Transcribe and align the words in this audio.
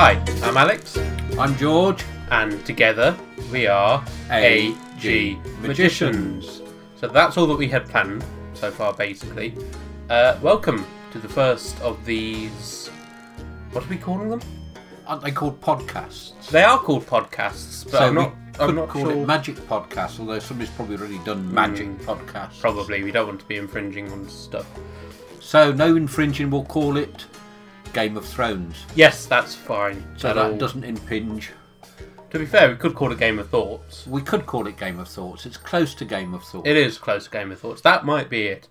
Hi, 0.00 0.12
I'm 0.44 0.56
Alex, 0.56 0.96
I'm 1.38 1.56
George. 1.56 2.04
and 2.30 2.64
together 2.64 3.16
we 3.50 3.66
are 3.66 4.04
AG 4.30 4.76
AG 5.02 5.38
Magicians. 5.60 6.62
So 6.94 7.08
that's 7.08 7.36
all 7.36 7.48
that 7.48 7.56
we 7.58 7.66
had 7.66 7.88
planned 7.88 8.24
so 8.54 8.70
far, 8.70 8.94
basically. 8.94 9.56
Uh, 10.08 10.38
welcome 10.40 10.86
to 11.10 11.18
the 11.18 11.28
first 11.28 11.80
of 11.80 12.04
these. 12.04 12.86
What 13.72 13.84
are 13.84 13.88
we 13.88 13.96
calling 13.96 14.28
them? 14.28 14.40
Aren't 15.06 15.24
they 15.24 15.32
called 15.32 15.60
podcasts? 15.60 16.48
They 16.48 16.62
are 16.62 16.78
called 16.78 17.04
podcasts, 17.04 17.90
but 17.90 18.00
I'm 18.00 18.14
we 18.14 18.22
not. 18.22 18.32
could 18.54 18.68
I'm 18.70 18.76
not 18.76 18.88
call 18.90 19.02
sure. 19.02 19.12
it 19.14 19.26
magic 19.26 19.56
podcasts, 19.56 20.20
although 20.20 20.38
somebody's 20.38 20.72
probably 20.74 20.96
already 20.96 21.18
done 21.24 21.52
magic 21.52 21.88
Mm. 21.88 22.04
podcasts. 22.04 22.60
Probably 22.60 23.02
we 23.02 23.10
don't 23.10 23.26
want 23.26 23.40
to 23.40 23.46
be 23.46 23.56
infringing 23.56 24.12
on 24.12 24.28
stuff. 24.28 24.66
So 25.40 25.72
no 25.72 25.96
infringing. 25.96 26.50
We'll 26.50 26.64
call 26.64 26.96
it 26.98 27.26
Game 27.92 28.16
of 28.16 28.24
Thrones. 28.24 28.84
Yes, 28.94 29.26
that's 29.26 29.54
fine. 29.54 30.04
So 30.16 30.28
That'll- 30.28 30.50
that 30.52 30.58
doesn't 30.58 30.84
impinge. 30.84 31.50
To 32.30 32.38
be 32.38 32.44
fair, 32.46 32.68
we 32.68 32.76
could 32.76 32.94
call 32.94 33.10
it 33.10 33.18
Game 33.18 33.38
of 33.38 33.48
Thoughts. 33.48 34.06
We 34.06 34.20
could 34.20 34.44
call 34.44 34.66
it 34.66 34.76
Game 34.76 34.98
of 34.98 35.08
Thoughts. 35.08 35.46
It's 35.46 35.56
close 35.56 35.94
to 35.94 36.04
Game 36.04 36.34
of 36.34 36.42
Thoughts. 36.44 36.68
It 36.68 36.76
is 36.76 36.98
close 36.98 37.24
to 37.24 37.30
Game 37.30 37.50
of 37.50 37.58
Thoughts. 37.58 37.80
That 37.80 38.04
might 38.04 38.28
be 38.28 38.42
it. 38.48 38.68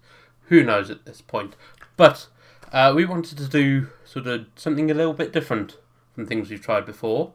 Who 0.50 0.64
knows 0.64 0.90
at 0.92 1.06
this 1.06 1.22
point? 1.22 1.56
But 1.96 2.28
uh, 2.72 2.94
we 2.96 3.06
wanted 3.06 3.38
to 3.40 3.48
do 3.48 3.88
sort 4.06 4.28
of 4.28 4.46
something 4.56 4.92
a 4.92 4.94
little 4.94 5.14
bit 5.14 5.34
different 5.34 5.78
from 6.14 6.28
things 6.28 6.50
we've 6.52 6.62
tried 6.62 6.86
before, 6.86 7.34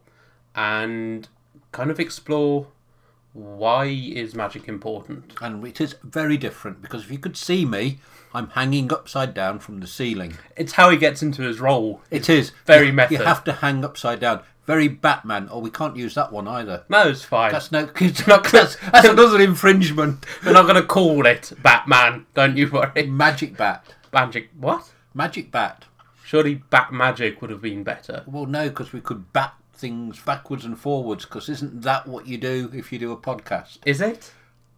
and 0.55 1.29
kind 1.73 1.91
of 1.91 1.99
explore 1.99 2.69
why 3.33 3.87
is 3.87 4.35
magic 4.35 4.69
important. 4.69 5.33
And 5.41 5.67
it 5.67 5.81
is 5.81 5.97
very 6.05 6.37
different 6.37 6.83
because 6.83 7.03
if 7.05 7.11
you 7.11 7.19
could 7.19 7.37
see 7.37 7.65
me, 7.65 7.99
I'm 8.35 8.49
hanging 8.51 8.93
upside 8.93 9.35
down 9.35 9.59
from 9.59 9.81
the 9.81 9.87
ceiling. 9.87 10.39
It's 10.57 10.73
how 10.73 10.91
he 10.91 10.97
gets 10.97 11.23
into 11.23 11.43
his 11.43 11.61
role. 11.61 12.01
It 12.11 12.29
is 12.29 12.53
very 12.67 12.89
you, 12.89 12.93
method. 12.93 13.19
You 13.19 13.25
have 13.25 13.45
to 13.45 13.53
hang 13.53 13.85
upside 13.85 14.21
down. 14.21 14.43
Very 14.67 14.89
Batman. 14.89 15.49
Oh, 15.51 15.59
we 15.59 15.71
can't 15.71 15.97
use 15.97 16.15
that 16.15 16.33
one 16.33 16.47
either. 16.47 16.85
No, 16.89 17.09
it's 17.09 17.25
fine. 17.25 17.53
That's 17.53 17.73
no. 17.73 17.87
That's, 17.97 18.77
that's 18.77 18.77
another 19.09 19.41
infringement. 19.41 20.25
We're 20.45 20.53
not 20.53 20.69
going 20.69 20.81
to 20.81 20.87
call 20.87 21.27
it 21.27 21.53
Batman. 21.63 22.27
Don't 22.35 22.57
you 22.57 22.71
worry. 22.71 23.07
Magic 23.07 23.57
bat. 23.57 23.85
Magic. 24.13 24.51
What? 24.59 24.93
Magic 25.15 25.51
bat. 25.51 25.85
Surely 26.25 26.55
Bat 26.55 26.93
Magic 26.93 27.43
would 27.43 27.51
have 27.51 27.61
been 27.61 27.83
better. 27.83 28.23
Well, 28.27 28.47
no, 28.47 28.69
because 28.69 28.93
we 28.93 29.01
could 29.01 29.33
bat 29.33 29.55
things 29.75 30.21
backwards 30.21 30.65
and 30.65 30.79
forwards. 30.79 31.25
Because 31.25 31.49
isn't 31.49 31.83
that 31.83 32.07
what 32.07 32.27
you 32.27 32.39
do 32.39 32.71
if 32.73 32.93
you 32.93 32.99
do 32.99 33.13
a 33.13 33.17
podcast? 33.17 33.79
Is 33.85 34.01
it 34.01 34.33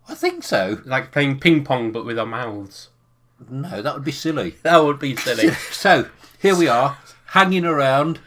I 0.08 0.14
think 0.14 0.42
so. 0.44 0.80
like 0.84 1.12
playing 1.12 1.40
ping 1.40 1.64
pong 1.64 1.92
but 1.92 2.04
with 2.04 2.18
our 2.18 2.26
mouths? 2.26 2.88
No, 3.48 3.82
that 3.82 3.94
would 3.94 4.04
be 4.04 4.12
silly. 4.12 4.56
That 4.62 4.78
would 4.84 4.98
be 4.98 5.16
silly. 5.16 5.50
so 5.70 6.08
here 6.38 6.56
we 6.56 6.68
are, 6.68 6.98
hanging 7.26 7.64
around, 7.64 8.20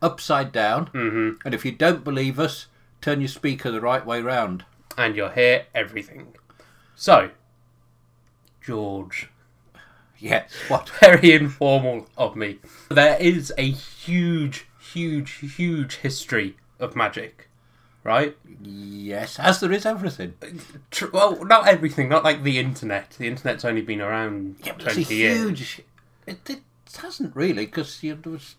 upside 0.00 0.52
down. 0.52 0.86
Mm-hmm. 0.88 1.46
And 1.46 1.54
if 1.54 1.64
you 1.64 1.72
don't 1.72 2.04
believe 2.04 2.38
us, 2.38 2.66
turn 3.00 3.20
your 3.20 3.28
speaker 3.28 3.70
the 3.70 3.80
right 3.80 4.04
way 4.04 4.20
round. 4.22 4.64
and 4.96 5.16
you'll 5.16 5.28
hear 5.30 5.66
everything. 5.74 6.34
So, 6.94 7.30
George, 8.64 9.28
Yes. 10.18 10.52
What? 10.68 10.88
very 11.00 11.32
informal 11.32 12.06
of 12.16 12.34
me. 12.36 12.58
There 12.88 13.16
is 13.20 13.52
a 13.58 13.70
huge, 13.70 14.66
huge, 14.80 15.32
huge 15.56 15.96
history 15.96 16.56
of 16.78 16.96
magic, 16.96 17.50
right? 18.04 18.36
Yes, 18.62 19.38
as 19.40 19.60
there 19.60 19.72
is 19.72 19.84
everything. 19.84 20.34
Tr- 20.90 21.06
well, 21.12 21.44
not 21.44 21.66
everything, 21.66 22.08
not 22.08 22.22
like 22.24 22.42
the 22.42 22.58
internet. 22.58 23.10
The 23.18 23.26
internet's 23.26 23.64
only 23.64 23.82
been 23.82 24.00
around 24.00 24.56
Yeah, 24.62 24.72
but 24.74 24.84
20 24.84 25.00
it's 25.00 25.10
years. 25.10 25.38
huge. 25.38 25.82
It, 26.26 26.38
it 26.48 26.60
hasn't 27.02 27.34
really, 27.34 27.66
because 27.66 28.00
there 28.00 28.16
was 28.24 28.54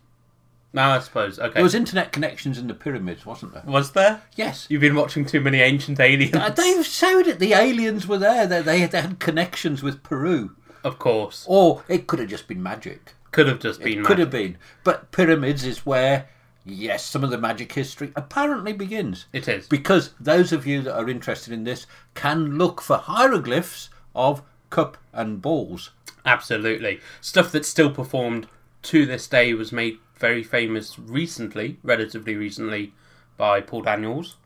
No, 0.73 0.81
I 0.89 0.99
suppose. 0.99 1.39
Okay. 1.39 1.53
there 1.53 1.63
was 1.63 1.73
internet 1.73 2.11
connections 2.11 2.57
in 2.57 2.67
the 2.67 2.73
pyramids, 2.73 3.25
wasn't 3.25 3.53
there? 3.53 3.63
Was 3.65 3.93
there? 3.93 4.21
Yes. 4.35 4.67
You've 4.69 4.81
been 4.81 4.95
watching 4.95 5.25
too 5.25 5.39
many 5.41 5.61
ancient 5.61 5.99
aliens. 5.99 6.35
Uh, 6.35 6.49
They 6.49 6.83
showed 6.83 7.27
it. 7.27 7.39
The 7.39 7.53
aliens 7.53 8.07
were 8.07 8.17
there. 8.19 8.45
They, 8.45 8.61
they, 8.61 8.85
they 8.85 9.01
had 9.01 9.19
connections 9.19 9.81
with 9.81 10.03
Peru. 10.03 10.55
Of 10.83 10.99
course. 10.99 11.45
Or 11.47 11.83
it 11.87 12.05
could 12.07 12.19
have 12.19 12.29
just 12.29 12.47
been 12.47 12.61
magic. 12.61 13.13
Could 13.31 13.47
have 13.47 13.59
just 13.59 13.79
been 13.81 14.03
Could 14.03 14.17
magic. 14.17 14.19
have 14.19 14.29
been. 14.31 14.57
But 14.83 15.11
pyramids 15.11 15.63
is 15.65 15.85
where, 15.85 16.27
yes, 16.65 17.05
some 17.05 17.23
of 17.23 17.29
the 17.29 17.37
magic 17.37 17.71
history 17.71 18.11
apparently 18.15 18.73
begins. 18.73 19.27
It 19.31 19.47
is. 19.47 19.67
Because 19.67 20.11
those 20.19 20.51
of 20.51 20.65
you 20.65 20.81
that 20.81 20.97
are 20.97 21.09
interested 21.09 21.53
in 21.53 21.63
this 21.63 21.85
can 22.13 22.57
look 22.57 22.81
for 22.81 22.97
hieroglyphs 22.97 23.89
of 24.15 24.41
cup 24.69 24.97
and 25.13 25.41
balls. 25.41 25.91
Absolutely. 26.25 26.99
Stuff 27.21 27.51
that's 27.51 27.67
still 27.67 27.91
performed 27.91 28.47
to 28.83 29.05
this 29.05 29.27
day 29.27 29.53
was 29.53 29.71
made 29.71 29.99
very 30.17 30.43
famous 30.43 30.97
recently, 30.97 31.77
relatively 31.83 32.35
recently, 32.35 32.93
by 33.37 33.61
Paul 33.61 33.81
Daniels 33.81 34.37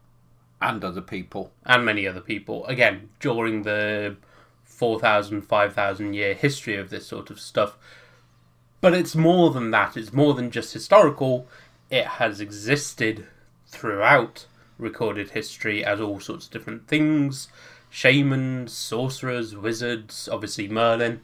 And 0.61 0.83
other 0.83 1.01
people. 1.01 1.51
and 1.65 1.85
many 1.85 2.05
other 2.07 2.21
people. 2.21 2.65
Again, 2.65 3.09
during 3.19 3.63
the 3.63 4.17
4,000, 4.63 5.41
5,000 5.41 6.13
year 6.13 6.33
history 6.33 6.75
of 6.75 6.89
this 6.89 7.05
sort 7.07 7.29
of 7.29 7.39
stuff. 7.39 7.77
But 8.81 8.93
it's 8.93 9.15
more 9.15 9.51
than 9.51 9.71
that. 9.71 9.97
It's 9.97 10.13
more 10.13 10.33
than 10.33 10.51
just 10.51 10.73
historical. 10.73 11.47
It 11.89 12.05
has 12.05 12.39
existed 12.39 13.27
throughout 13.67 14.45
recorded 14.77 15.31
history 15.31 15.83
as 15.83 15.99
all 15.99 16.19
sorts 16.19 16.45
of 16.45 16.51
different 16.51 16.87
things. 16.87 17.47
Shamans, 17.89 18.71
sorcerers, 18.71 19.55
wizards, 19.55 20.29
obviously 20.31 20.67
Merlin 20.67 21.21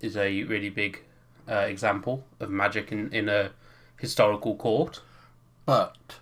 is 0.00 0.16
a 0.16 0.42
really 0.44 0.70
big 0.70 1.02
uh, 1.48 1.54
example 1.54 2.24
of 2.40 2.50
magic 2.50 2.90
in, 2.90 3.12
in 3.12 3.28
a 3.28 3.50
historical 3.98 4.56
court. 4.56 5.00
But, 5.66 6.16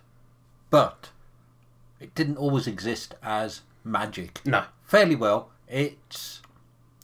but, 0.69 1.09
it 1.99 2.13
didn't 2.13 2.37
always 2.37 2.67
exist 2.67 3.15
as 3.23 3.61
magic. 3.83 4.41
No. 4.45 4.65
Fairly 4.83 5.15
well. 5.15 5.49
It's 5.67 6.41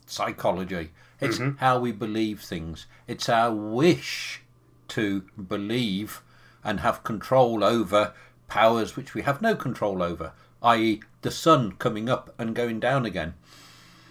psychology. 0.06 0.92
It's 1.22 1.40
how 1.58 1.80
we 1.80 1.92
believe 1.92 2.42
things. 2.42 2.86
It's 3.08 3.30
our 3.30 3.52
wish 3.52 4.42
to 4.90 5.24
believe 5.48 6.22
and 6.66 6.82
have 6.82 7.04
control 7.04 7.64
over 7.64 8.14
powers 8.48 8.96
which 8.96 9.14
we 9.14 9.22
have 9.22 9.42
no 9.42 9.56
control 9.56 10.04
over, 10.04 10.34
i.e., 10.62 11.02
the 11.22 11.32
sun 11.32 11.72
coming 11.74 12.10
up 12.10 12.34
and 12.38 12.56
going 12.56 12.80
down 12.80 13.06
again. 13.06 13.34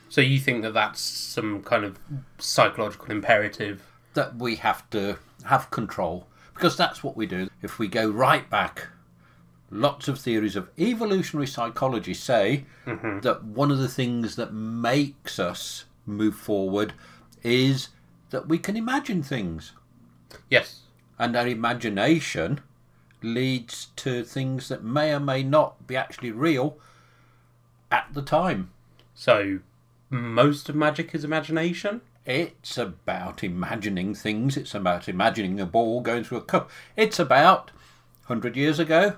So 0.08 0.20
you 0.20 0.38
think 0.38 0.62
that 0.62 0.74
that's 0.74 1.00
some 1.00 1.62
kind 1.62 1.84
of 1.84 1.98
psychological 2.38 3.10
imperative? 3.10 3.82
That 4.14 4.36
we 4.36 4.56
have 4.56 4.88
to 4.90 5.18
have 5.44 5.70
control 5.70 6.26
because 6.54 6.76
that's 6.76 7.02
what 7.02 7.16
we 7.16 7.26
do. 7.26 7.50
If 7.62 7.78
we 7.78 7.88
go 7.88 8.08
right 8.08 8.48
back, 8.48 8.86
lots 9.70 10.06
of 10.06 10.18
theories 10.20 10.54
of 10.54 10.70
evolutionary 10.78 11.48
psychology 11.48 12.14
say 12.14 12.64
mm-hmm. 12.86 13.20
that 13.20 13.42
one 13.42 13.72
of 13.72 13.78
the 13.78 13.88
things 13.88 14.36
that 14.36 14.52
makes 14.52 15.38
us 15.40 15.84
move 16.06 16.36
forward 16.36 16.92
is 17.42 17.88
that 18.30 18.48
we 18.48 18.58
can 18.58 18.76
imagine 18.76 19.22
things. 19.22 19.72
Yes. 20.48 20.80
And 21.18 21.36
our 21.36 21.46
imagination 21.46 22.60
leads 23.22 23.88
to 23.96 24.24
things 24.24 24.68
that 24.68 24.84
may 24.84 25.12
or 25.12 25.20
may 25.20 25.42
not 25.42 25.86
be 25.86 25.96
actually 25.96 26.30
real 26.30 26.78
at 27.90 28.08
the 28.12 28.22
time. 28.22 28.70
So 29.14 29.60
most 30.10 30.68
of 30.68 30.74
magic 30.74 31.14
is 31.14 31.24
imagination? 31.24 32.00
It's 32.26 32.78
about 32.78 33.44
imagining 33.44 34.14
things. 34.14 34.56
It's 34.56 34.74
about 34.74 35.08
imagining 35.08 35.60
a 35.60 35.66
ball 35.66 36.00
going 36.00 36.24
through 36.24 36.38
a 36.38 36.42
cup. 36.42 36.70
It's 36.96 37.18
about 37.18 37.70
100 38.26 38.56
years 38.56 38.78
ago, 38.78 39.16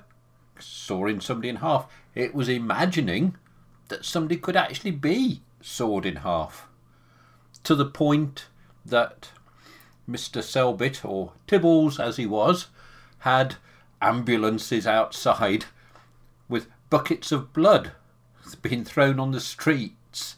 sawing 0.59 1.21
somebody 1.21 1.49
in 1.49 1.57
half. 1.57 1.87
It 2.15 2.35
was 2.35 2.49
imagining 2.49 3.37
that 3.89 4.05
somebody 4.05 4.37
could 4.37 4.57
actually 4.57 4.91
be 4.91 5.43
sawed 5.61 6.05
in 6.05 6.17
half. 6.17 6.69
To 7.65 7.75
the 7.75 7.87
point 7.87 8.47
that 8.85 9.31
Mr. 10.09 10.41
Selbit, 10.43 11.05
or 11.05 11.33
Tibbles 11.49 11.99
as 11.99 12.17
he 12.17 12.27
was, 12.27 12.69
had 13.21 13.57
ambulances 14.01 14.87
outside 14.87 15.65
with 16.49 16.69
buckets 16.91 17.33
of 17.33 17.53
blood 17.53 17.93
being 18.63 18.85
thrown 18.85 19.19
on 19.19 19.33
the 19.33 19.41
streets 19.41 20.37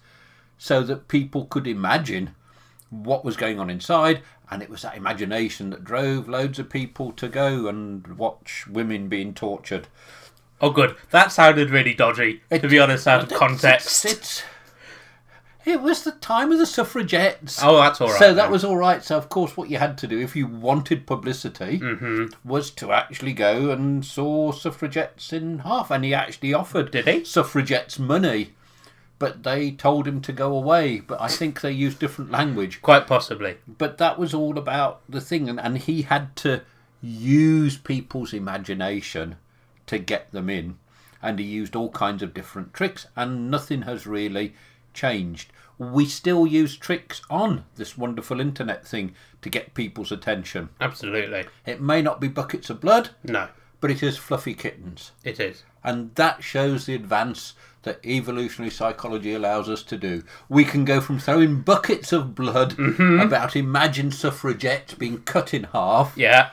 so 0.56 0.82
that 0.82 1.09
people 1.09 1.44
could 1.47 1.67
imagine 1.67 2.35
what 2.91 3.25
was 3.25 3.37
going 3.37 3.59
on 3.61 3.69
inside 3.69 4.23
and 4.50 4.62
it 4.62 4.70
was 4.70 4.81
that 4.82 4.97
imagination 4.97 5.69
that 5.71 5.85
drove 5.85 6.26
loads 6.29 6.59
of 6.59 6.71
people 6.71 7.12
to 7.12 7.29
go 7.29 7.69
and 7.69 8.17
watch 8.17 8.67
women 8.67 9.09
being 9.09 9.35
tortured 9.35 9.87
Oh, 10.61 10.71
good. 10.71 10.97
That 11.11 11.31
sounded 11.31 11.71
really 11.71 11.94
dodgy, 11.94 12.43
to 12.50 12.67
be 12.69 12.81
honest, 12.81 13.06
out 13.06 13.23
of 13.31 13.38
context. 13.38 14.05
it's, 14.05 14.12
it's- 14.12 14.43
it 15.69 15.81
was 15.82 16.03
the 16.05 16.12
time 16.12 16.50
of 16.53 16.59
the 16.59 16.67
suffragettes 16.67 17.61
Oh, 17.62 17.76
that's 17.76 18.00
all 18.00 18.09
right. 18.09 18.19
so 18.19 18.35
that 18.35 18.43
then. 18.44 18.50
was 18.50 18.65
all 18.65 18.76
right 18.76 19.03
so 19.05 19.17
of 19.17 19.29
course 19.29 19.56
what 19.56 19.69
you 19.70 19.79
had 19.79 19.99
to 19.99 20.06
do 20.06 20.19
if 20.20 20.35
you 20.35 20.47
wanted 20.47 21.06
publicity 21.06 21.79
Mm-hmm. 21.79 22.26
was 22.49 22.70
to 22.73 22.93
actually 22.93 23.32
go 23.32 23.70
and 23.70 24.05
saw 24.05 24.53
suffragettes 24.53 25.32
in 25.32 25.61
half 25.61 25.91
and 25.91 26.05
he 26.05 26.15
actually 26.15 26.55
offered 26.55 26.91
Did 26.91 27.06
he? 27.06 27.25
suffragettes 27.25 27.99
money 27.99 28.55
but 29.19 29.43
they 29.43 29.70
told 29.73 30.06
him 30.06 30.20
to 30.23 30.32
go 30.32 30.56
away 30.56 31.00
but 31.00 31.20
i 31.20 31.29
think 31.29 31.61
they 31.61 31.73
used 31.73 31.99
different 31.99 32.31
language 32.31 32.81
Quite 32.82 33.06
possibly. 33.06 33.56
but 33.67 33.99
that 33.99 34.19
was 34.19 34.32
all 34.35 34.56
about 34.59 35.00
the 35.09 35.21
thing 35.21 35.49
and, 35.49 35.59
and 35.61 35.79
he 35.79 36.03
had 36.03 36.35
to 36.37 36.62
use 37.00 37.76
people's 37.76 38.32
imagination 38.32 39.37
to 39.87 39.99
get 39.99 40.31
them 40.32 40.50
in. 40.50 40.76
And 41.23 41.38
he 41.38 41.44
used 41.44 41.75
all 41.76 41.91
kinds 41.91 42.23
of 42.23 42.35
different 42.35 42.75
tricks, 42.75 43.06
and 43.17 43.50
nothing 43.50 43.82
has 43.82 44.06
really 44.06 44.55
changed. 44.94 45.52
We 45.79 46.06
still 46.06 46.46
use 46.46 46.76
tricks 46.76 47.23
on 47.31 47.64
this 47.76 47.96
wonderful 47.96 48.40
internet 48.40 48.87
thing 48.87 49.14
to 49.43 49.49
get 49.49 49.75
people's 49.75 50.11
attention. 50.11 50.70
Absolutely. 50.81 51.46
It 51.67 51.81
may 51.81 52.02
not 52.02 52.20
be 52.20 52.29
buckets 52.29 52.69
of 52.69 52.81
blood, 52.81 53.11
No, 53.23 53.49
but 53.81 53.90
it 53.90 54.02
is 54.02 54.17
fluffy 54.17 54.55
kittens. 54.55 55.12
it 55.23 55.38
is. 55.38 55.62
And 55.85 56.12
that 56.17 56.43
shows 56.43 56.87
the 56.87 56.94
advance 56.96 57.55
that 57.85 58.05
evolutionary 58.05 58.70
psychology 58.70 59.32
allows 59.32 59.69
us 59.69 59.85
to 59.85 59.96
do. 59.96 60.25
We 60.49 60.64
can 60.64 60.85
go 60.85 61.00
from 61.00 61.20
throwing 61.20 61.61
buckets 61.62 62.12
of 62.12 62.35
blood 62.35 62.73
mm-hmm. 62.76 63.20
about 63.20 63.55
imagined 63.55 64.14
suffragettes 64.14 64.94
being 64.94 65.23
cut 65.23 65.55
in 65.55 65.64
half 65.73 66.14
Yeah, 66.17 66.50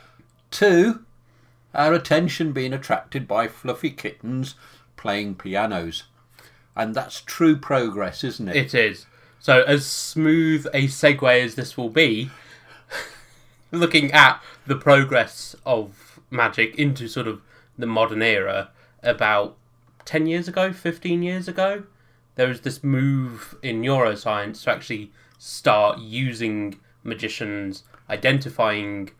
to 0.51 1.03
our 1.73 1.93
attention 1.93 2.51
being 2.53 2.71
attracted 2.73 3.27
by 3.27 3.47
fluffy 3.47 3.89
kittens 3.89 4.53
playing 4.95 5.35
pianos. 5.35 6.03
And 6.75 6.93
that's 6.93 7.21
true 7.21 7.55
progress, 7.55 8.23
isn't 8.23 8.49
it? 8.49 8.55
it 8.55 8.73
is. 8.73 9.05
So, 9.39 9.63
as 9.63 9.85
smooth 9.85 10.65
a 10.73 10.87
segue 10.87 11.43
as 11.43 11.55
this 11.55 11.77
will 11.77 11.89
be, 11.89 12.31
looking 13.71 14.11
at 14.11 14.41
the 14.65 14.75
progress 14.75 15.55
of 15.65 16.19
magic 16.29 16.75
into 16.75 17.07
sort 17.07 17.27
of 17.27 17.41
the 17.77 17.85
modern 17.85 18.21
era, 18.21 18.71
about 19.03 19.55
10 20.05 20.27
years 20.27 20.47
ago, 20.47 20.73
15 20.73 21.23
years 21.23 21.47
ago, 21.47 21.83
there 22.35 22.47
was 22.47 22.61
this 22.61 22.83
move 22.83 23.55
in 23.61 23.81
neuroscience 23.81 24.63
to 24.63 24.71
actually 24.71 25.11
start 25.37 25.99
using 25.99 26.79
magicians, 27.03 27.83
identifying 28.09 29.11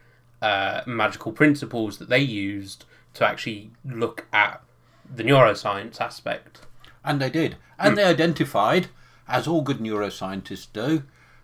uh, 0.42 0.81
magical 0.86 1.31
principles 1.31 1.98
that 1.98 2.10
they 2.10 2.19
used 2.19 2.86
to 3.13 3.25
actually 3.25 3.72
look 3.86 4.25
at 4.34 4.62
the 5.13 5.24
neuroscience 5.24 6.01
aspect. 6.01 6.62
And 7.06 7.22
they 7.22 7.30
did. 7.30 7.57
And 7.80 7.92
hmm. 7.92 7.96
they 7.96 8.04
identified, 8.04 8.88
as 9.28 9.48
all 9.48 9.62
good 9.62 9.80
neuroscientists 9.80 10.68
do, 10.74 11.04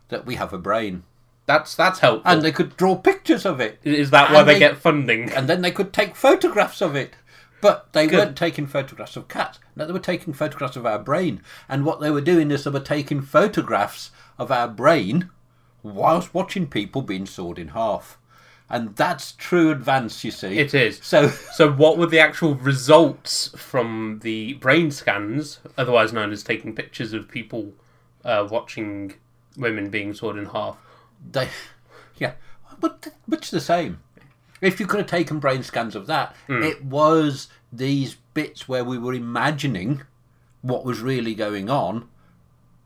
that 0.10 0.25
we 0.25 0.36
have 0.36 0.52
a 0.52 0.58
brain. 0.58 1.04
That's 1.46 1.75
that's 1.75 2.00
helpful. 2.00 2.30
And 2.31 2.42
they 2.42 2.52
could 2.52 2.78
draw 2.78 2.96
pictures 2.96 3.46
of 3.46 3.60
it. 3.60 3.80
Is 3.84 4.12
that 4.12 4.31
why 4.31 4.44
they, 4.44 4.54
they- 4.54 4.60
get 4.60 4.78
funding? 4.78 5.31
and 5.31 5.48
then 5.48 5.62
they 5.62 5.72
could 5.72 5.94
take 5.94 6.16
photographs 6.16 6.81
of 6.81 6.96
it. 6.96 7.16
But 7.62 7.94
they 7.94 8.08
Good. 8.08 8.18
weren't 8.18 8.38
taking 8.38 8.66
photographs 8.66 9.16
of 9.16 9.28
cats. 9.28 9.60
No, 9.75 9.86
they 9.86 9.94
were 9.94 10.00
taking 10.00 10.34
photographs 10.34 10.75
of 10.75 10.86
our 10.86 10.98
brain. 10.98 11.42
And 11.69 11.86
what 11.86 12.00
they 12.00 12.10
were 12.10 12.22
doing 12.22 12.50
is 12.50 12.64
they 12.64 12.72
were 12.72 12.80
taking 12.80 13.22
photographs 13.22 14.10
of 14.40 14.52
our 14.52 14.68
brain 14.68 15.30
whilst 15.84 16.34
watching 16.34 16.68
people 16.68 17.04
being 17.04 17.28
sawed 17.28 17.60
in 17.60 17.69
half. 17.69 18.18
And 18.71 18.95
that's 18.95 19.33
true 19.33 19.69
advance, 19.69 20.23
you 20.23 20.31
see. 20.31 20.57
It 20.57 20.73
is. 20.73 21.00
So, 21.03 21.27
So, 21.53 21.69
what 21.71 21.97
were 21.97 22.07
the 22.07 22.19
actual 22.19 22.56
results 22.56 23.50
from 23.50 24.19
the 24.23 24.53
brain 24.53 24.91
scans, 24.91 25.59
otherwise 25.77 26.13
known 26.13 26.31
as 26.31 26.41
taking 26.41 26.73
pictures 26.73 27.12
of 27.12 27.27
people 27.27 27.73
uh, 28.23 28.47
watching 28.50 29.15
women 29.57 29.89
being 29.89 30.13
sawed 30.13 30.38
in 30.38 30.45
half? 30.45 30.77
they, 31.31 31.50
yeah, 32.18 32.33
but 32.79 33.09
much 33.27 33.51
the 33.51 33.59
same. 33.59 34.00
If 34.62 34.79
you 34.79 34.88
could 34.88 35.01
have 35.01 35.09
taken 35.09 35.39
brain 35.39 35.63
scans 35.63 35.95
of 35.95 36.07
that, 36.07 36.35
it 36.47 36.83
was 36.83 37.47
these 37.73 38.15
bits 38.33 38.68
where 38.69 38.83
we 38.83 38.97
were 38.97 39.13
imagining 39.13 40.03
what 40.62 40.85
was 40.85 41.00
really 41.00 41.33
going 41.35 41.69
on, 41.69 42.07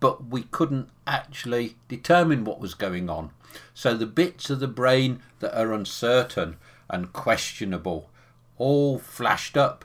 but 0.06 0.28
we 0.28 0.44
couldn't 0.44 0.88
actually 1.07 1.78
determine 1.88 2.44
what 2.44 2.60
was 2.60 2.75
going 2.75 3.10
on. 3.10 3.31
So 3.74 3.98
the 3.98 4.06
bits 4.06 4.52
of 4.52 4.60
the 4.60 4.68
brain 4.68 5.24
that 5.40 5.60
are 5.60 5.74
uncertain 5.74 6.57
and 6.88 7.12
questionable 7.12 8.12
all 8.60 9.00
flashed 9.00 9.57
up, 9.57 9.84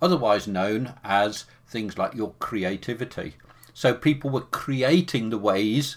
otherwise 0.00 0.46
known 0.46 0.94
as 1.02 1.46
things 1.66 1.98
like 1.98 2.14
your 2.14 2.34
creativity. 2.38 3.34
So 3.74 3.92
people 3.92 4.30
were 4.30 4.42
creating 4.42 5.30
the 5.30 5.36
ways 5.36 5.96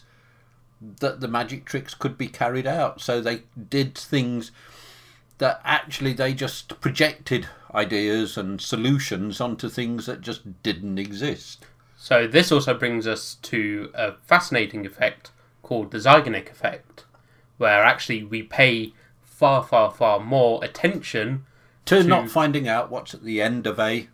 that 0.82 1.20
the 1.20 1.28
magic 1.28 1.64
tricks 1.64 1.94
could 1.94 2.18
be 2.18 2.30
carried 2.30 2.66
out. 2.66 3.02
So 3.02 3.22
they 3.22 3.44
did 3.70 3.96
things 3.96 4.52
that 5.38 5.62
actually 5.64 6.14
they 6.14 6.34
just 6.34 6.82
projected 6.82 7.48
ideas 7.72 8.36
and 8.36 8.60
solutions 8.60 9.40
onto 9.40 9.70
things 9.70 10.08
that 10.08 10.22
just 10.22 10.64
didn't 10.64 10.98
exist. 10.98 11.64
So, 12.04 12.28
this 12.28 12.52
also 12.52 12.74
brings 12.74 13.08
us 13.08 13.36
to 13.44 13.90
a 13.94 14.16
fascinating 14.24 14.86
effect 14.86 15.32
called 15.62 15.92
the 15.92 16.00
Zeigarnik 16.00 16.52
effect, 16.52 17.06
where 17.58 17.82
actually 17.86 18.26
we 18.26 18.44
pay 18.44 18.92
far, 19.22 19.64
far, 19.64 19.90
far 19.90 20.20
more 20.20 20.62
attention. 20.66 21.46
To, 21.86 22.04
not 22.04 22.30
finding 22.30 22.68
out 22.68 22.92
what's 22.92 23.14
at 23.14 23.24
the 23.24 23.42
end 23.42 23.66
of 23.66 23.80
a 23.80 24.10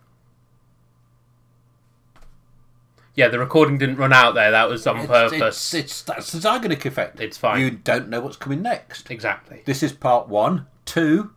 Yeah, 3.16 3.26
the 3.26 3.40
recording 3.40 3.76
didn't 3.76 3.96
run 3.96 4.12
out 4.12 4.34
there, 4.36 4.52
that 4.52 4.68
was 4.68 4.86
on 4.86 4.98
it's, 4.98 5.06
purpose. 5.08 5.74
it's, 5.74 5.74
it's 5.74 6.02
that's 6.02 6.30
the 6.30 6.38
Zeigarnik 6.38 6.86
effect. 6.86 7.18
It's 7.18 7.38
fine. 7.38 7.60
You 7.60 7.72
don't 7.72 8.08
know 8.08 8.20
what's 8.20 8.36
coming 8.36 8.62
next. 8.62 9.10
Exactly. 9.10 9.62
This 9.64 9.82
is 9.82 9.92
part 9.92 10.28
one, 10.28 10.68
two, 10.84 11.32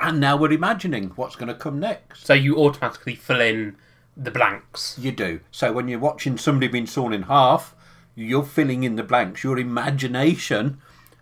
and 0.00 0.20
now 0.20 0.36
we're 0.36 0.52
imagining 0.52 1.08
what's 1.16 1.34
going 1.34 1.48
to 1.48 1.56
come 1.56 1.80
next. 1.80 2.24
So, 2.24 2.34
you 2.34 2.56
automatically 2.56 3.16
fill 3.16 3.40
in 3.40 3.76
the 4.16 4.30
blanks. 4.30 4.96
You 4.98 5.12
do. 5.12 5.40
So 5.50 5.72
when 5.72 5.88
you're 5.88 5.98
watching 5.98 6.38
somebody 6.38 6.68
being 6.68 6.86
sawn 6.86 7.12
in 7.12 7.22
half, 7.22 7.74
you're 8.14 8.44
filling 8.44 8.82
in 8.82 8.96
the 8.96 9.02
blanks. 9.02 9.44
Your 9.44 9.58
imagination 9.58 10.78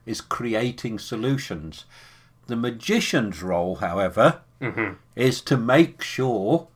is 0.06 0.20
creating 0.20 0.98
solutions. 0.98 1.86
The 2.46 2.56
magician's 2.56 3.42
role, 3.42 3.76
however, 3.76 4.42
mm-hmm. 4.60 4.94
is 5.16 5.40
to 5.42 5.56
make 5.56 6.02
sure 6.02 6.68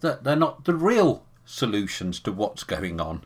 that 0.00 0.24
they're 0.24 0.36
not 0.36 0.64
the 0.64 0.74
real 0.74 1.24
solutions 1.44 2.20
to 2.20 2.32
what's 2.32 2.64
going 2.64 3.00
on. 3.00 3.24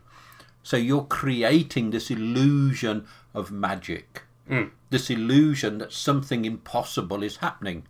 So 0.63 0.77
you're 0.77 1.03
creating 1.03 1.89
this 1.89 2.09
illusion 2.09 3.05
of 3.33 3.51
magic, 3.51 4.21
mm. 4.49 4.71
this 4.89 5.09
illusion 5.09 5.79
that 5.79 5.91
something 5.91 6.45
impossible 6.45 7.21
is 7.21 7.37
happening, 7.37 7.83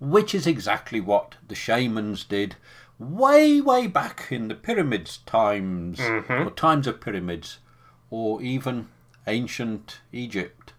which 0.00 0.34
is 0.34 0.46
exactly 0.46 1.00
what 1.00 1.34
the 1.46 1.54
shamans 1.54 2.24
did 2.24 2.56
way, 2.98 3.60
way 3.60 3.86
back 3.86 4.28
in 4.30 4.48
the 4.48 4.54
pyramids 4.54 5.18
times, 5.26 5.98
mm-hmm. 5.98 6.46
or 6.46 6.50
times 6.50 6.86
of 6.86 7.00
pyramids, 7.00 7.58
or 8.10 8.42
even 8.42 8.88
ancient 9.26 9.98
Egypt, 10.12 10.72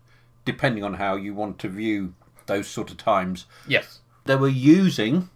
depending 0.45 0.83
on 0.83 0.95
how 0.95 1.15
you 1.15 1.33
want 1.33 1.59
to 1.59 1.69
view 1.69 2.13
those 2.45 2.67
sort 2.67 2.89
of 2.89 2.97
times. 2.97 3.45
Yes. 3.67 3.99
They 4.25 4.35
were 4.35 4.47
using 4.47 5.29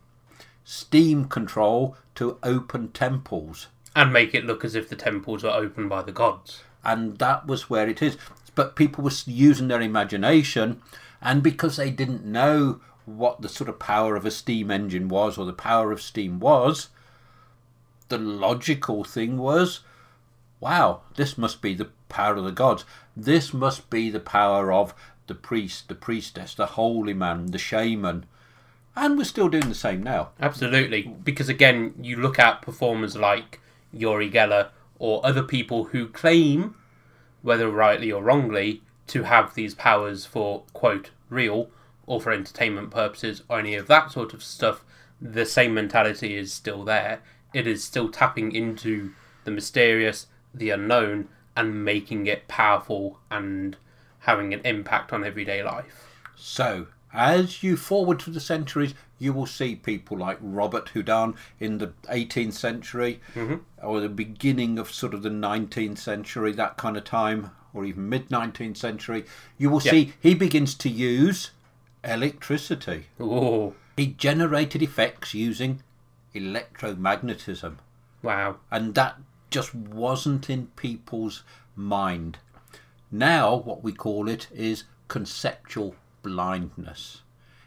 steam 0.64 1.26
control 1.26 1.98
to 2.16 2.38
open 2.44 2.92
temples. 2.92 3.68
And 3.96 4.14
make 4.14 4.34
it 4.34 4.46
look 4.46 4.64
as 4.64 4.76
if 4.76 4.88
the 4.88 4.96
temples 4.96 5.44
were 5.44 5.50
opened 5.50 5.90
by 5.90 6.02
the 6.02 6.14
gods. 6.14 6.64
and 6.84 7.18
that 7.20 7.48
was 7.48 7.70
where 7.70 7.88
it 7.88 8.02
is. 8.02 8.18
But 8.56 8.76
people 8.76 9.04
were 9.04 9.12
using 9.26 9.68
their 9.68 9.82
imagination, 9.82 10.82
and 11.22 11.42
because 11.44 11.78
they 11.78 11.92
didn't 11.92 12.26
know 12.26 12.82
what 13.06 13.42
the 13.42 13.50
sort 13.50 13.70
of 13.70 13.80
power 13.80 14.16
of 14.16 14.26
a 14.26 14.32
steam 14.32 14.72
engine 14.72 15.08
was 15.08 15.38
or 15.38 15.46
the 15.46 15.54
power 15.54 15.92
of 15.92 16.02
steam 16.02 16.40
was, 16.40 16.90
the 18.10 18.18
logical 18.18 19.04
thing 19.04 19.38
was, 19.38 19.82
wow, 20.60 21.02
this 21.16 21.38
must 21.38 21.62
be 21.62 21.74
the 21.74 21.90
power 22.10 22.36
of 22.36 22.44
the 22.44 22.52
gods. 22.52 22.86
This 23.16 23.54
must 23.54 23.90
be 23.90 24.10
the 24.10 24.20
power 24.20 24.72
of 24.72 24.94
the 25.28 25.36
priest, 25.36 25.88
the 25.88 25.96
priestess, 25.96 26.54
the 26.54 26.66
holy 26.66 27.14
man, 27.14 27.48
the 27.48 27.58
shaman. 27.58 28.26
And 28.96 29.18
we're 29.18 29.24
still 29.24 29.48
doing 29.50 29.70
the 29.70 29.76
same 29.76 30.04
now. 30.04 30.30
Absolutely, 30.40 31.04
because 31.24 31.50
again, 31.50 31.94
you 32.02 32.18
look 32.18 32.38
at 32.38 32.62
performers 32.62 33.16
like 33.16 33.60
Uri 33.94 34.30
Geller 34.30 34.70
or 35.00 35.26
other 35.26 35.44
people 35.44 35.86
who 35.86 36.08
claim, 36.08 36.76
whether 37.42 37.70
rightly 37.70 38.12
or 38.12 38.22
wrongly, 38.22 38.82
to 39.08 39.24
have 39.24 39.56
these 39.56 39.74
powers 39.74 40.26
for 40.26 40.64
quote 40.74 41.12
real 41.30 41.70
or 42.06 42.20
for 42.20 42.32
entertainment 42.32 42.92
purposes 42.92 43.44
or 43.50 43.60
any 43.60 43.76
of 43.76 43.88
that 43.88 44.12
sort 44.12 44.34
of 44.34 44.44
stuff. 44.44 44.84
The 45.22 45.46
same 45.46 45.74
mentality 45.74 46.36
is 46.36 46.52
still 46.52 46.84
there. 46.84 47.22
It 47.54 47.68
is 47.68 47.84
still 47.84 48.10
tapping 48.10 48.54
into 48.54 49.12
the 49.44 49.52
mysterious, 49.52 50.28
the 50.54 50.72
unknown, 50.72 51.30
and 51.56 51.84
making 51.84 52.28
it 52.28 52.48
powerful 52.48 53.20
and 53.30 53.78
having 54.20 54.54
an 54.54 54.62
impact 54.64 55.12
on 55.12 55.24
everyday 55.24 55.64
life. 55.64 56.08
So, 56.36 56.88
as 57.14 57.62
you 57.62 57.76
forward 57.76 58.22
through 58.22 58.34
the 58.34 58.40
centuries, 58.40 58.94
you 59.20 59.34
will 59.34 59.46
see 59.46 59.76
people 59.76 60.18
like 60.18 60.38
Robert 60.42 60.90
Houdin 60.90 61.36
in 61.60 61.78
the 61.78 61.94
18th 62.10 62.54
century, 62.54 63.20
mm-hmm. 63.36 63.58
or 63.84 64.00
the 64.00 64.10
beginning 64.10 64.80
of 64.80 64.92
sort 64.92 65.14
of 65.14 65.22
the 65.22 65.30
19th 65.30 65.98
century, 65.98 66.54
that 66.54 66.78
kind 66.78 66.98
of 66.98 67.04
time, 67.04 67.52
or 67.74 67.86
even 67.86 68.10
mid 68.10 68.30
19th 68.30 68.78
century. 68.78 69.26
You 69.58 69.70
will 69.70 69.80
see 69.80 70.14
he 70.20 70.34
begins 70.34 70.74
to 70.76 70.90
use 70.90 71.52
electricity. 72.04 73.08
Oh, 73.20 73.76
He 73.98 74.08
generated 74.08 74.82
effects 74.82 75.34
using 75.34 75.82
electromagnetism 76.34 77.76
wow. 78.24 78.58
and 78.72 78.96
that 78.96 79.18
just 79.50 79.76
wasn't 79.76 80.50
in 80.50 80.68
people's 80.76 81.44
mind. 81.76 82.38
Now, 83.12 83.56
what 83.56 83.84
we 83.84 83.92
call 83.92 84.30
it 84.30 84.48
is 84.54 84.86
conceptual 85.10 85.96
blindness. 86.24 87.22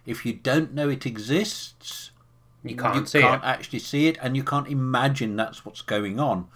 If 0.07 0.25
you 0.25 0.33
don't 0.33 0.73
know 0.75 0.88
it 0.88 1.05
exists, 1.07 2.11
You 2.62 2.76
can't 2.76 2.97
you 2.97 3.07
see 3.07 3.21
can't 3.21 3.43
it. 3.45 3.47
actually 3.47 3.79
see 3.81 4.07
it 4.07 4.17
and 4.23 4.37
you 4.37 4.43
can't 4.43 4.69
imagine 4.69 5.37
that's 5.37 5.64
what's 5.67 5.83
going 5.83 6.19
on. 6.19 6.49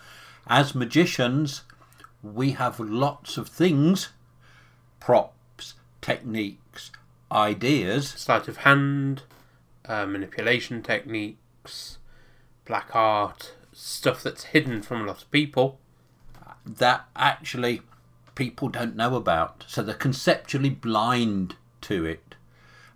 As 0.47 0.75
magicians, 0.75 1.63
we 2.23 2.53
have 2.53 2.81
lots 2.81 3.37
of 3.37 3.49
things 3.49 4.09
props, 5.01 5.75
techniques, 6.01 6.91
ideas 7.31 8.09
Sleight 8.09 8.49
of 8.49 8.59
hand, 8.59 9.23
uh, 9.85 10.07
manipulation 10.07 10.83
techniques, 10.83 11.99
black 12.65 12.95
art, 12.95 13.55
stuff 13.73 14.23
that's 14.23 14.45
hidden 14.45 14.83
from 14.83 15.03
a 15.03 15.07
lot 15.07 15.23
of 15.23 15.31
people. 15.31 15.79
that 16.67 17.07
actually 17.17 17.81
people 18.35 18.69
don't 18.69 18.95
know 18.95 19.17
about. 19.17 19.65
So 19.67 19.83
they're 19.83 19.95
conceptually 19.95 20.71
blind 20.71 21.57
to 21.83 22.05
it. 22.05 22.35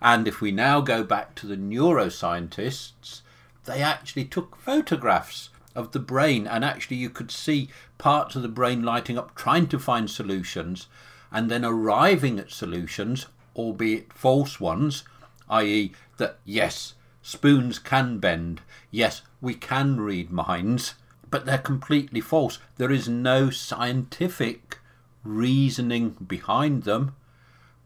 And 0.00 0.28
if 0.28 0.40
we 0.40 0.52
now 0.52 0.80
go 0.80 1.02
back 1.04 1.34
to 1.36 1.46
the 1.46 1.56
neuroscientists, 1.56 3.22
they 3.64 3.80
actually 3.80 4.24
took 4.24 4.56
photographs 4.56 5.50
of 5.74 5.92
the 5.92 6.00
brain 6.00 6.46
and 6.46 6.64
actually 6.64 6.96
you 6.96 7.08
could 7.08 7.30
see 7.30 7.68
parts 7.98 8.36
of 8.36 8.42
the 8.42 8.48
brain 8.48 8.82
lighting 8.82 9.16
up 9.16 9.34
trying 9.34 9.66
to 9.68 9.78
find 9.78 10.10
solutions 10.10 10.86
and 11.30 11.50
then 11.50 11.64
arriving 11.64 12.38
at 12.38 12.50
solutions, 12.50 13.26
albeit 13.56 14.12
false 14.12 14.60
ones, 14.60 15.04
i.e., 15.48 15.92
that 16.16 16.38
yes, 16.44 16.94
spoons 17.22 17.78
can 17.78 18.18
bend, 18.18 18.60
yes, 18.90 19.22
we 19.40 19.54
can 19.54 20.00
read 20.00 20.30
minds, 20.30 20.94
but 21.30 21.46
they're 21.46 21.58
completely 21.58 22.20
false. 22.20 22.58
There 22.76 22.90
is 22.90 23.08
no 23.08 23.50
scientific 23.50 24.78
reasoning 25.24 26.10
behind 26.26 26.82
them, 26.82 27.14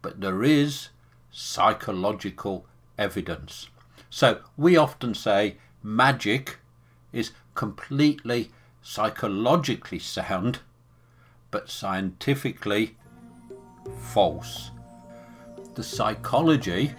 but 0.03 0.21
there 0.21 0.43
is 0.43 0.89
psychological 1.31 2.67
evidence. 2.99 3.69
So 4.11 4.41
we 4.57 4.77
often 4.77 5.15
say 5.15 5.57
magic 5.83 6.59
is 7.13 7.33
completely 7.55 8.51
psychologically 8.83 9.99
sound, 9.99 10.61
but 11.51 11.71
scientifically 11.71 12.97
false. 13.99 14.71
The 15.77 15.83
psychology 15.83 16.91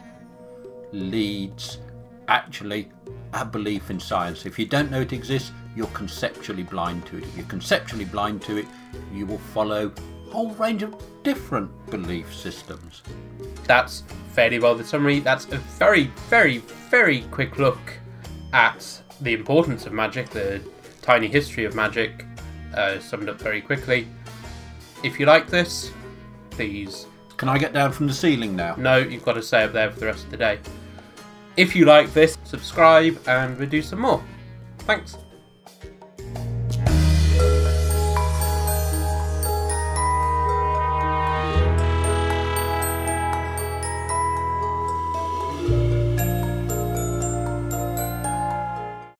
leads 0.91 1.79
actually 2.27 2.91
a 3.33 3.43
belief 3.43 3.89
in 3.89 3.99
science. 3.99 4.45
If 4.45 4.59
you 4.59 4.67
don't 4.67 4.91
know 4.91 5.01
it 5.01 5.13
exists, 5.13 5.51
you're 5.75 5.87
conceptually 5.87 6.61
blind 6.61 7.07
to 7.07 7.17
it. 7.17 7.23
If 7.23 7.37
you're 7.37 7.47
conceptually 7.47 8.05
blind 8.05 8.43
to 8.43 8.57
it, 8.57 8.67
you 9.11 9.25
will 9.25 9.39
follow 9.39 9.91
a 10.27 10.31
whole 10.31 10.51
range 10.51 10.83
of 10.83 10.95
different 11.23 11.71
belief 11.89 12.31
systems. 12.35 13.01
That's 13.63 14.03
fairly 14.33 14.59
well 14.59 14.75
the 14.75 14.83
summary. 14.83 15.21
That's 15.21 15.45
a 15.45 15.57
very, 15.57 16.11
very, 16.29 16.59
very 16.91 17.21
quick 17.31 17.57
look 17.57 17.79
at 18.53 19.01
the 19.21 19.33
importance 19.33 19.87
of 19.87 19.91
magic, 19.91 20.29
the 20.29 20.61
tiny 21.01 21.25
history 21.25 21.65
of 21.65 21.73
magic, 21.73 22.25
uh, 22.75 22.99
summed 22.99 23.27
up 23.27 23.39
very 23.39 23.59
quickly. 23.59 24.07
If 25.03 25.19
you 25.19 25.25
like 25.25 25.47
this, 25.47 25.91
please 26.51 27.07
Can 27.37 27.49
I 27.49 27.57
get 27.59 27.71
down 27.71 27.91
from 27.91 28.07
the 28.07 28.13
ceiling 28.13 28.55
now? 28.55 28.75
No, 28.77 28.97
you've 28.97 29.23
got 29.23 29.33
to 29.33 29.43
stay 29.43 29.63
up 29.63 29.71
there 29.71 29.91
for 29.91 29.99
the 29.99 30.07
rest 30.07 30.25
of 30.25 30.31
the 30.31 30.37
day. 30.37 30.59
If 31.55 31.75
you 31.75 31.85
like 31.85 32.11
this, 32.13 32.37
subscribe 32.43 33.19
and 33.27 33.57
we'll 33.57 33.69
do 33.69 33.81
some 33.81 33.99
more. 33.99 34.23
Thanks. 34.79 35.17